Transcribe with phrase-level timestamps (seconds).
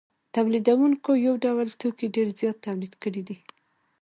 [0.35, 3.37] تولیدونکو یو ډول توکي ډېر زیات تولید کړي دي